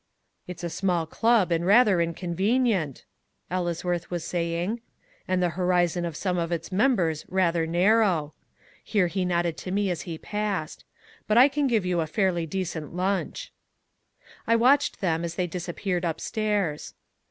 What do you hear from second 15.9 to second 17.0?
upstairs.